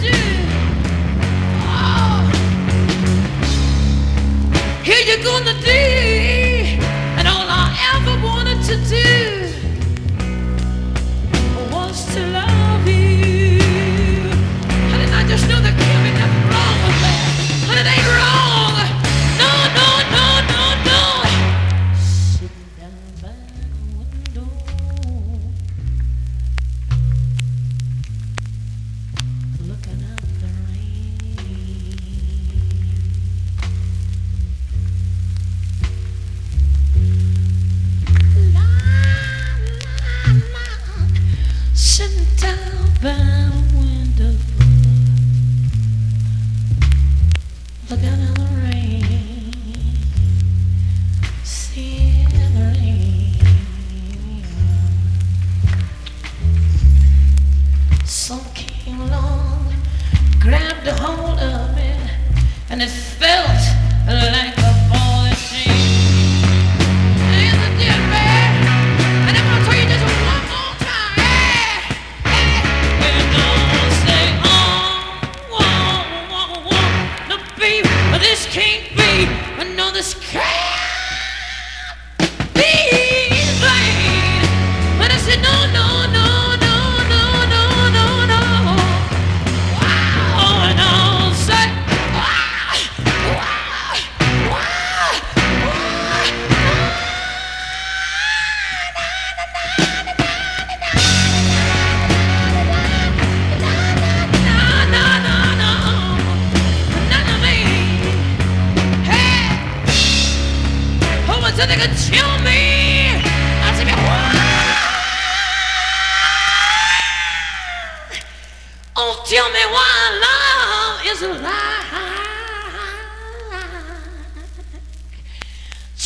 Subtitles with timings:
[0.00, 0.21] do?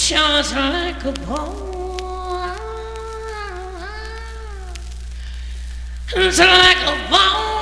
[0.07, 2.55] shines like a bone.
[6.15, 7.56] It's like a bone.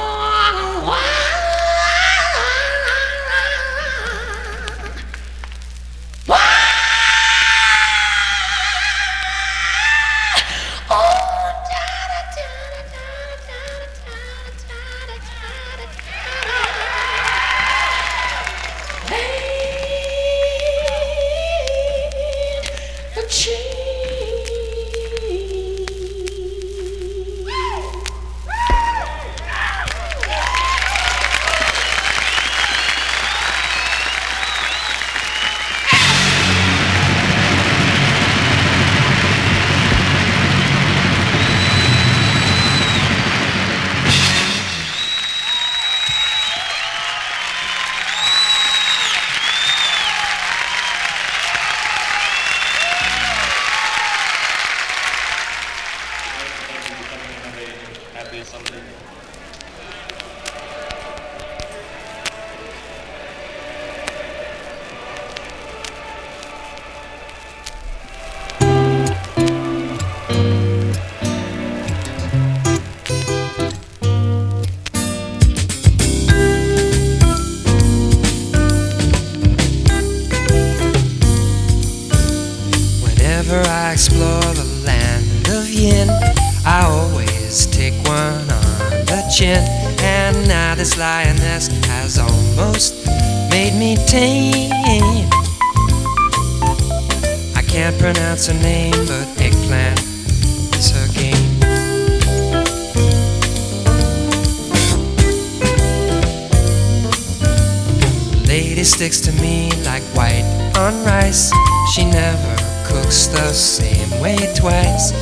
[114.85, 115.13] Twice.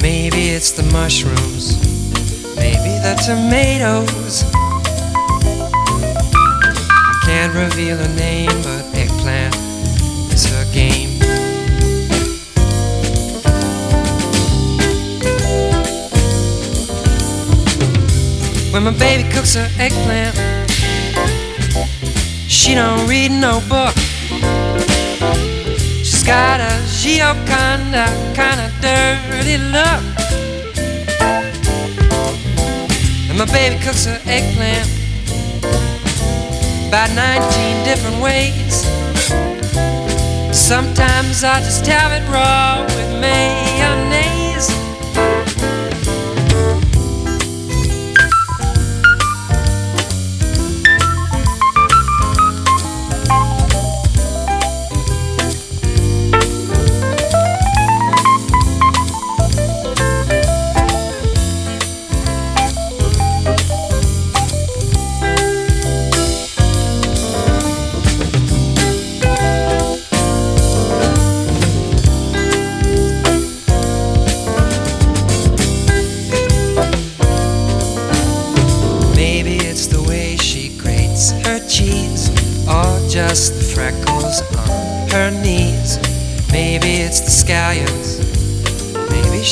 [0.00, 1.76] Maybe it's the mushrooms,
[2.56, 4.44] maybe the tomatoes.
[7.24, 9.54] Can't reveal her name, but eggplant
[10.32, 11.10] is her game.
[18.72, 20.34] When my baby cooks her eggplant,
[22.48, 23.94] she don't read no book.
[26.02, 26.71] She's got a
[27.02, 30.02] Gioconda kind of kinda dirty look.
[33.28, 34.88] And my baby cooks her eggplant
[36.86, 38.86] about 19 different ways.
[40.56, 44.31] Sometimes I just have it raw with mayonnaise.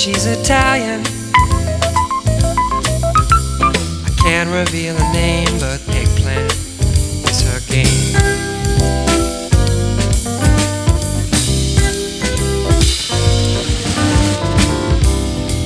[0.01, 1.03] She's Italian.
[3.61, 6.51] I can't reveal her name, but eggplant
[7.29, 8.15] is her game.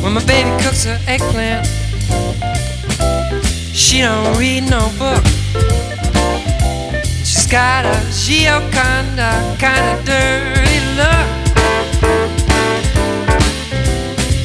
[0.03, 1.65] When my baby cooks her eggplant,
[3.73, 5.25] she don't read no book.
[7.23, 11.44] She's got a Gioconda kind of dirty look.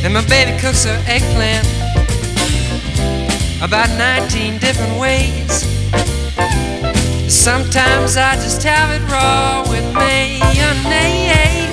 [0.10, 1.68] And my baby cooks her eggplant
[3.62, 5.62] about 19 different ways.
[7.32, 11.69] Sometimes I just have it raw with mayonnaise.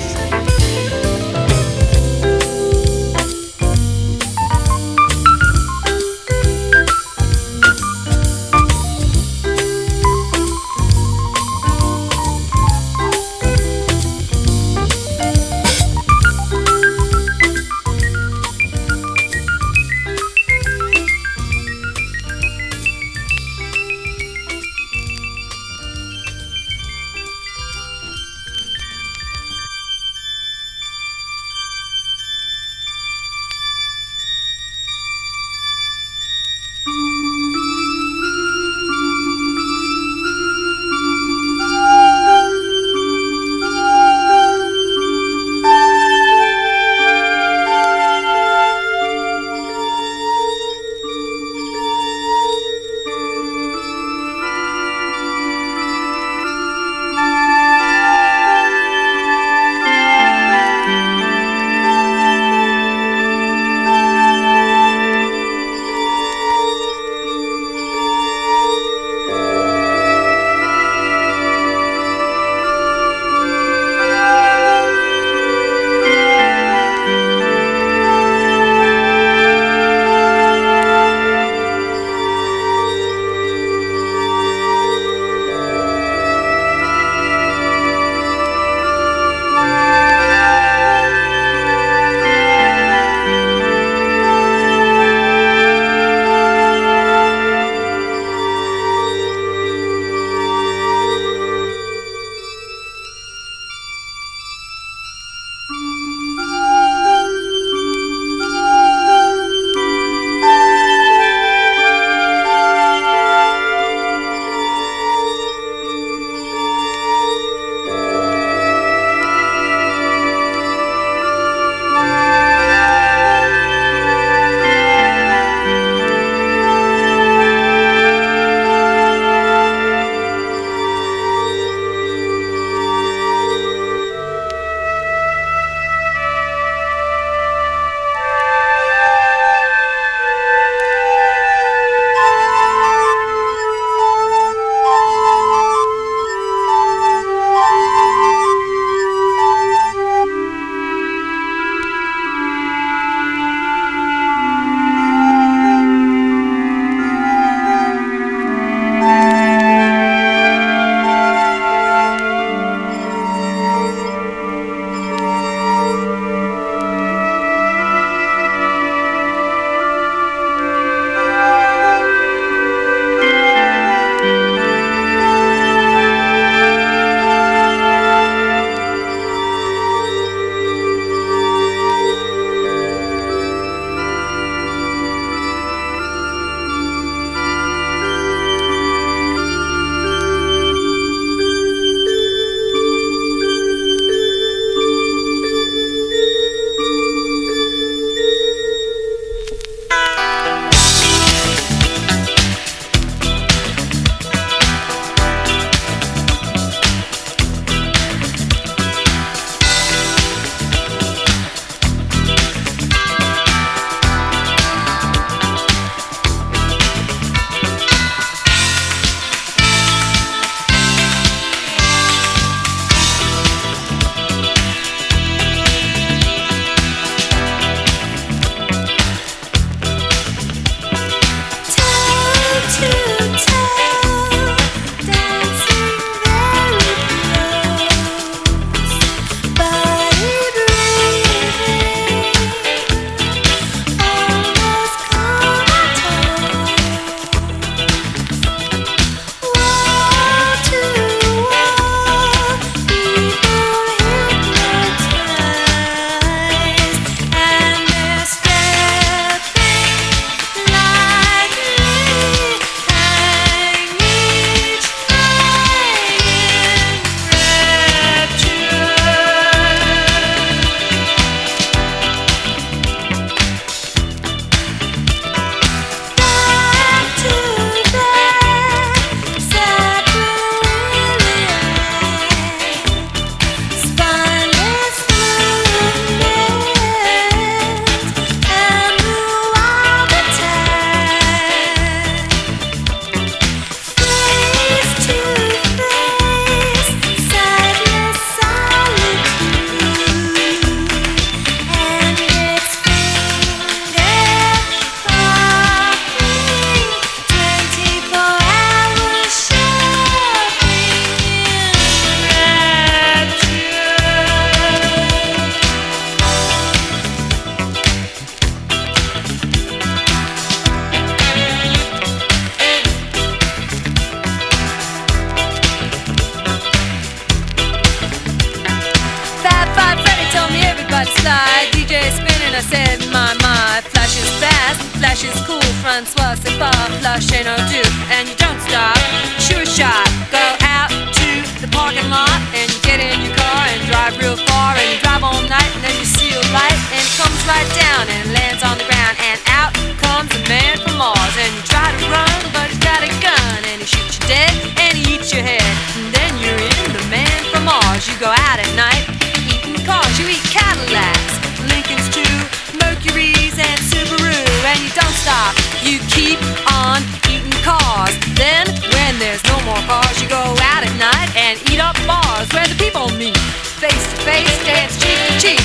[369.27, 370.15] there's no more cars.
[370.23, 373.35] You go out at night and eat up bars where the people meet.
[373.83, 375.63] Face to face, dance cheek to cheek.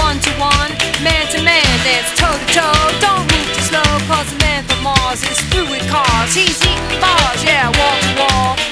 [0.00, 0.72] One to one,
[1.04, 2.80] man to man, dance toe to toe.
[3.04, 6.32] Don't move too slow, cause the man from Mars is through with cars.
[6.32, 8.71] He's eating bars, yeah, wall to wall.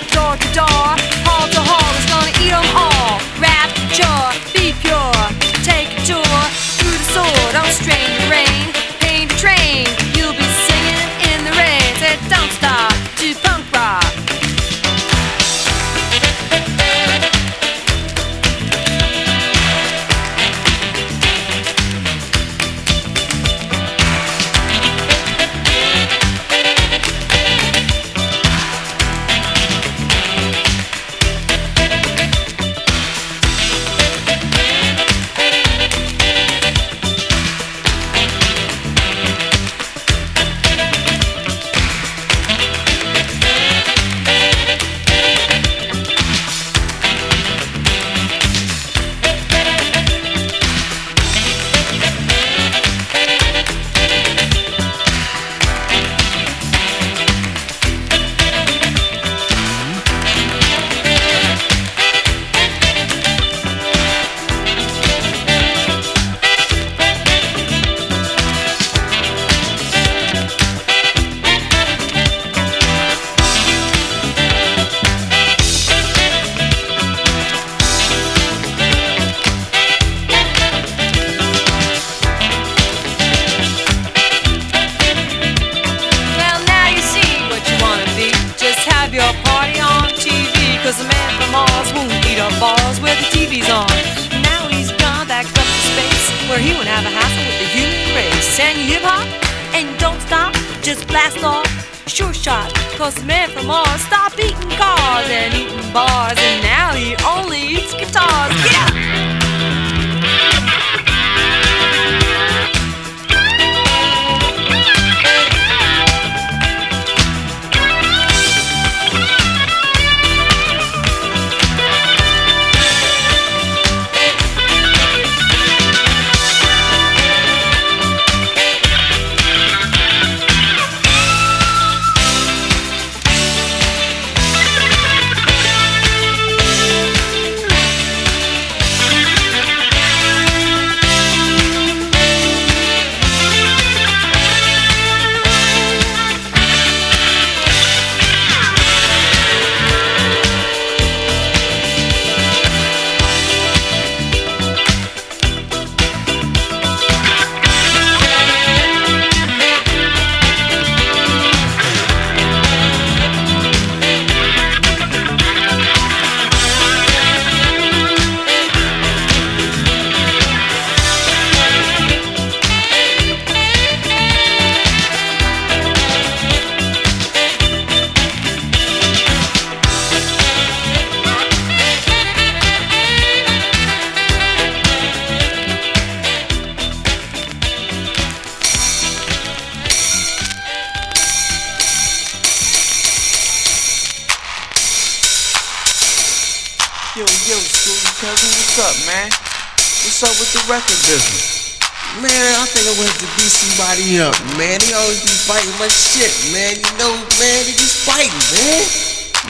[205.51, 206.78] fighting my shit, man.
[206.78, 207.11] You know,
[207.42, 208.86] man, they just fighting, man.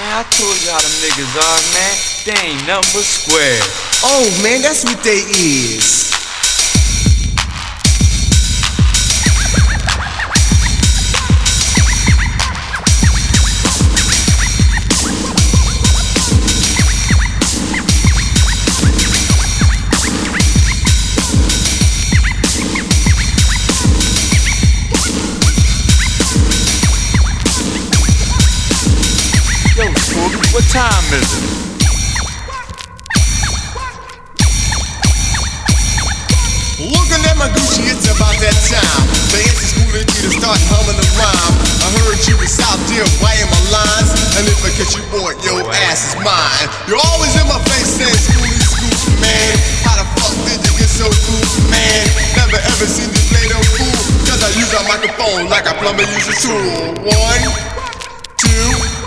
[0.01, 1.95] Man, I told you how them niggas are, man.
[2.25, 3.61] They ain't number square.
[4.03, 6.10] Oh, man, that's what they is.
[30.61, 31.49] What time is it?
[36.85, 39.09] Looking at my Gucci, it's about that time.
[39.33, 41.57] The answer's fooling you to start humming a rhyme.
[41.81, 44.13] I heard you was out there weighing my lines.
[44.37, 46.69] And if I catch you, boy, your ass is mine.
[46.85, 49.57] You're always in my face saying, Schoolie, scoops, man.
[49.81, 52.05] How the fuck did you get so cool, man?
[52.37, 53.97] Never ever seen you play no fool.
[54.29, 57.01] Cause I use a microphone like a plumber uses a tool.
[57.09, 57.49] One,
[58.37, 59.00] two,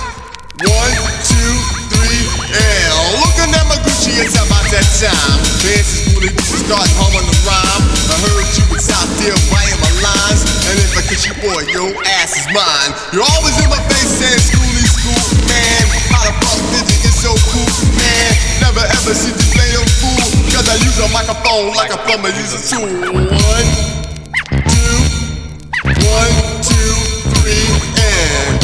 [0.61, 0.93] one,
[1.25, 1.53] two,
[1.89, 2.21] three,
[2.53, 2.93] and
[3.25, 5.41] looking at my Gucci, it's about that time.
[5.65, 7.83] Fancy schooling, you should start humming the rhyme.
[8.13, 11.57] I heard you was out there writing my lines, and if I catch you, boy,
[11.73, 11.89] your
[12.21, 12.91] ass is mine.
[13.09, 15.89] You're always in my face saying schooly school, man.
[16.13, 18.31] How the fuck did you get so cool, man?
[18.61, 20.21] Never ever seen you play no fool,
[20.53, 22.93] cause I use a microphone like a plumber uses a tool.
[23.09, 23.67] One,
[24.69, 24.97] two,
[25.97, 26.93] one, two,
[27.41, 27.65] three,
[27.97, 28.62] and.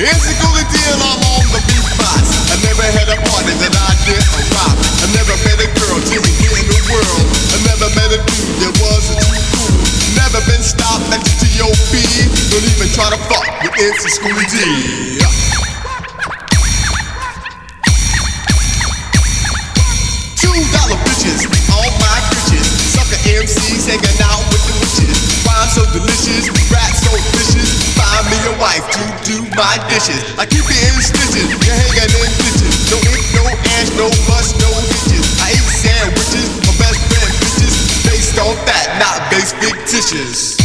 [0.00, 2.24] It's a cool deal, I'm on the beatbox.
[2.48, 4.72] I never had a party that I didn't rock.
[5.04, 7.26] I never met a girl till we in the world.
[7.52, 9.20] I never met a dude that wasn't
[9.52, 9.76] cool.
[10.16, 11.50] Never been stopped at the.
[12.48, 14.56] Don't even try to fuck with NC Schoolly D.
[20.40, 21.44] Two dollar bitches,
[21.76, 22.64] all my bitches.
[22.96, 25.44] Sucker MCs hanging out with the witches.
[25.44, 27.49] Rhyme so delicious, rap so vicious.
[28.00, 30.24] Find me a wife to do my dishes.
[30.40, 32.88] I keep it in stitches, you're hanging in ditches.
[32.88, 33.44] No ink, no
[33.76, 35.36] ash, no bust, no hitches.
[35.44, 37.74] I eat sandwiches, my best friend bitches.
[38.08, 40.56] Based on that, not based fictitious.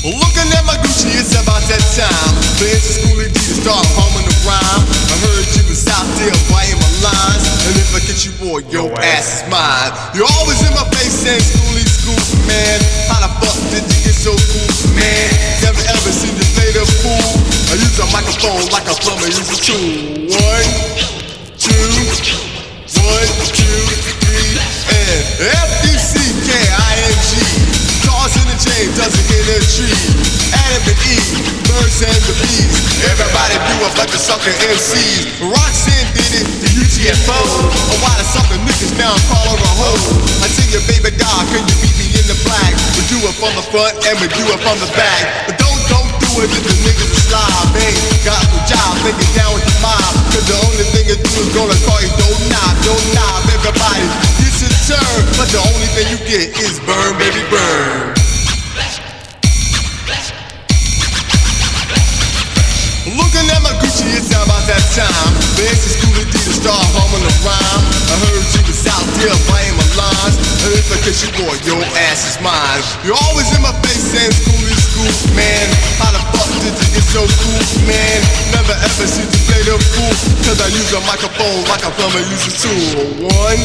[0.00, 2.32] Looking at my Gucci, it's about that time.
[2.56, 4.84] Fancy Schoolly D to start humming the rhyme.
[4.88, 7.44] I heard you was out there writing my lines.
[7.68, 9.92] And if I get you, boy, your ass is mine.
[10.16, 11.44] You're always in my face saying
[12.10, 12.78] school, man.
[13.10, 15.30] How the fuck did you get so cool, man?
[15.62, 17.38] Never ever seen play the fool.
[17.70, 20.26] I use a microphone like a plumber uses a tool.
[20.30, 20.70] One,
[21.58, 21.70] two,
[22.98, 23.82] one, two,
[24.22, 24.58] three,
[24.90, 27.30] and F-U-C-K-I-N-G.
[28.06, 29.94] Cars in the chain, doesn't get a tree.
[30.50, 32.74] Adam and Eve, birds and the bees.
[33.06, 35.46] Everybody do a bunch of sucker MCs.
[35.46, 35.99] Roxanne it, the
[36.76, 37.40] UTFO.
[37.90, 40.02] A lot of sucker niggas now call her a hoe.
[40.44, 42.72] I tell you, baby doll, can you beat me in the black?
[42.94, 45.50] We do it from the front and we do it from the back.
[45.50, 47.74] But don't, don't do it if the niggas are slob.
[47.74, 50.12] Ain't got no job, it down with the mob.
[50.30, 53.40] Cause the only thing you do is gonna call you don't knob, don't knob.
[53.50, 54.06] Everybody
[54.38, 58.19] gets a turn, but the only thing you get is burn, baby, burn.
[63.20, 65.32] Looking at my Gucci, it's about that time.
[65.60, 67.84] Fancy Schoolly D to start humming the rhyme.
[68.08, 70.36] I heard you was out there playing my lines.
[70.64, 72.80] And if I catch you, boy, your ass is mine.
[73.04, 75.66] You're always in my face saying school, man.
[76.00, 78.18] How the fuck did you get so cool, man?
[78.56, 80.14] Never ever seen you play the fool.
[80.44, 83.28] Cause I use a microphone like a plumber uses a tool.
[83.28, 83.60] One,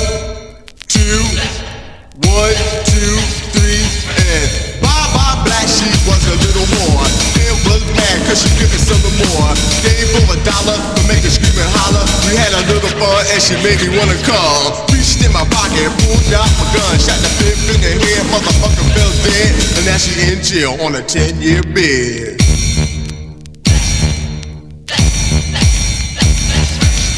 [0.88, 1.24] two,
[2.28, 2.58] one,
[2.92, 3.16] two,
[3.56, 3.84] three,
[4.20, 4.75] and
[5.76, 7.04] sheep was a little more.
[7.36, 9.52] Then was mad cause she couldn't sell no more.
[9.84, 12.04] Gave her a dollar to make her scream and holler.
[12.24, 14.88] We had a little fun and she made me wanna call.
[14.96, 18.86] Reached in my pocket, pulled out my gun, shot the fifth in the head, motherfucker
[18.96, 19.52] fell dead.
[19.76, 22.45] And now she in jail on a 10 year bed.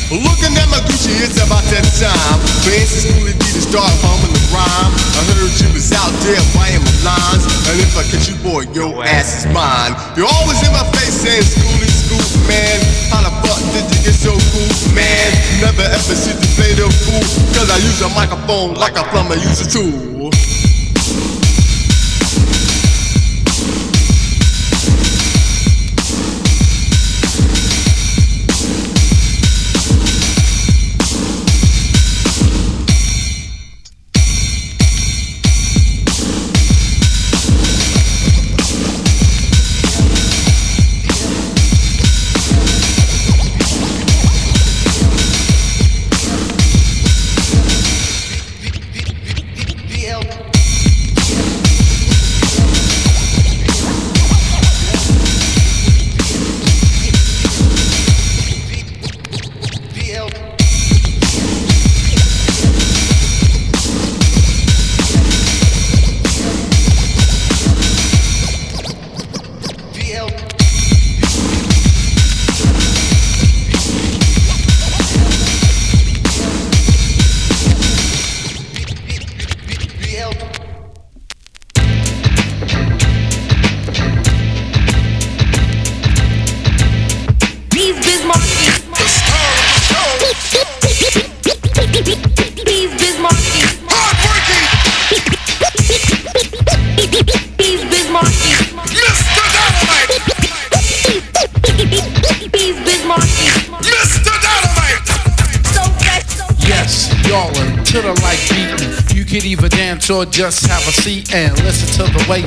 [0.08, 2.40] Looking at my Gucci, it's about that time.
[2.64, 4.96] Fancy Schoolly D to start humming the rhyme.
[5.20, 7.44] I heard you was out there writing my lines.
[7.68, 9.92] And if I catch you, boy, your ass is mine.
[10.16, 12.80] You're always in my face saying Schoolly school, man.
[13.12, 15.28] How the fuck did you get so cool, man?
[15.60, 17.28] Never ever seen you play the fool.
[17.52, 20.32] Cause I use a microphone like a plumber uses a tool.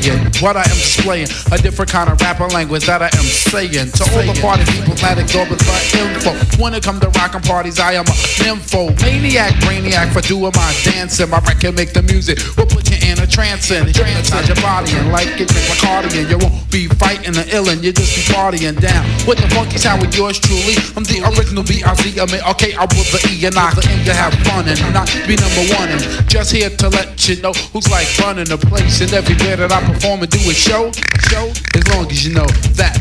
[0.06, 1.28] In what I am displaying.
[1.52, 3.90] A different kind of rapper language that I am saying.
[3.92, 6.32] To all the party people that exorbit the info.
[6.62, 8.94] When it come to rockin' parties, I am a nympho.
[9.02, 11.30] Maniac, brainiac for doing my dancing.
[11.30, 12.38] My record make the music.
[12.56, 16.28] We'll put you in a trance and hypnotize your body and like it like cardigan.
[16.28, 19.02] You won't be fighting the ill and you just be partying down.
[19.26, 20.78] With the funky sound with yours truly.
[20.96, 22.20] I'm the original B-I-Z.
[22.20, 25.10] I mean, okay, I will the E and I aim to have fun and not
[25.26, 25.90] be number one.
[25.90, 26.00] And
[26.30, 29.82] just here to let you know who's like running the place and everywhere that I
[29.82, 30.90] perform and do a show,
[31.26, 31.50] show.
[31.74, 32.46] As long as you know
[32.78, 32.94] that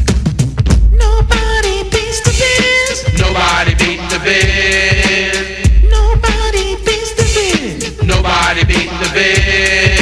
[0.92, 3.06] Nobody beats the biz.
[3.22, 5.38] nobody beat the biz.
[5.86, 8.04] Nobody beats the biz.
[8.04, 9.99] Nobody beat the biz.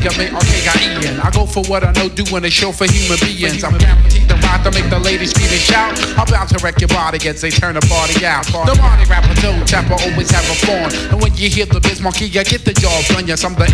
[0.00, 3.64] I go for what I know, doing a show for human beings.
[3.64, 5.98] I'm guaranteed to rock to make the ladies scream and shout.
[6.16, 8.46] I'm bound to wreck your body as they turn the party out.
[8.46, 10.90] The party rapper, toe tapper, always have a phone.
[11.10, 13.26] And when you hear the Biz Markie, I get the job done.
[13.26, 13.66] Yes, I'm the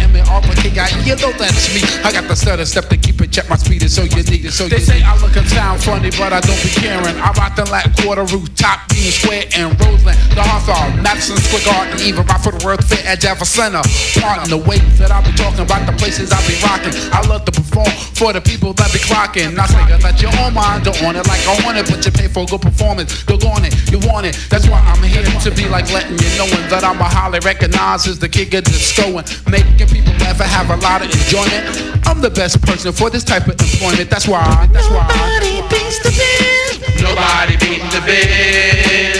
[1.05, 1.81] you know that's me.
[2.03, 2.97] I got the stutter step to
[3.35, 4.55] check my speed, is so you need it.
[4.55, 7.19] So they say I look and sound funny, but I don't be caring.
[7.19, 10.19] I rock the Latin Quarter rooftop, Union Square, and Roseland.
[10.39, 13.83] The Hawthorne, Madison Square Garden, even Rockford World fit at Javits Center.
[14.23, 16.95] Pardon the way that I be talking about the places I be rocking.
[17.11, 19.51] I love to perform for the people that be clocking.
[19.59, 22.15] Not saying that you're on mine, don't want it like I want it, but you
[22.15, 23.27] pay for a good performance.
[23.27, 24.39] Go on it, you want it.
[24.47, 28.07] That's why I'm here to be like letting you knowing that I'm a highly recognized
[28.07, 31.67] as the of disco and making people laugh and have a lot of enjoyment.
[32.07, 34.11] I'm the best person for this type of employment.
[34.11, 34.69] That's why.
[34.73, 35.07] That's why.
[35.09, 37.03] Nobody beats the biz.
[37.03, 39.17] Nobody beat the biz.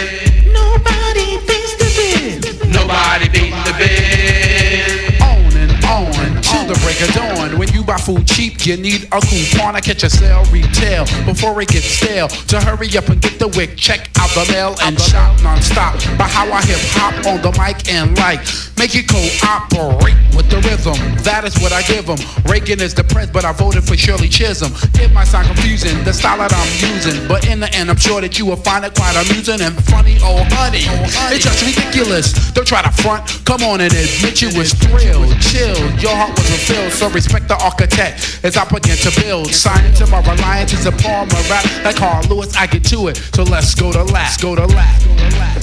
[0.53, 2.39] Nobody beats the biz.
[2.69, 5.21] Nobody beat the biz.
[5.21, 7.57] On and on till the break of dawn.
[7.57, 9.75] When you buy food cheap, you need a coupon.
[9.75, 12.27] I catch a sale retail before it gets stale.
[12.27, 15.95] To hurry up and get the wick, check out the mail and shout non-stop.
[16.17, 18.39] By how I hip hop on the mic and like
[18.77, 20.95] make it cooperate with the rhythm.
[21.23, 22.19] That is what I give them.
[22.45, 24.71] Reagan is the press, but I voted for Shirley Chisholm.
[24.95, 28.21] It might sound confusing, the style that I'm using, but in the end, I'm sure
[28.21, 30.17] that you will find it quite amusing and funny.
[30.21, 30.85] Oh honey,
[31.33, 32.33] it's just ridiculous.
[32.51, 33.25] Don't try to front.
[33.45, 36.01] Come on and admit you was thrilled, chilled.
[36.01, 39.47] Your heart was fulfilled, so respect the architect as I begin to build.
[39.53, 41.65] Sign into my reliance is a form of rap.
[41.83, 43.17] Like Carl Lewis, I get to it.
[43.33, 45.01] So let's go to last, Go to lap.
[45.01, 45.61] Go to lap.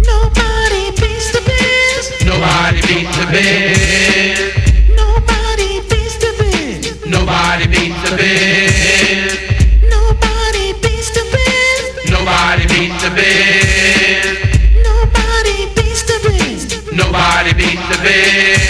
[0.00, 2.26] Nobody beats the biz.
[2.26, 4.38] Nobody beat the biz.
[4.96, 7.06] Nobody beats the biz.
[7.06, 9.01] Nobody beat the biz.
[18.02, 18.61] Nobody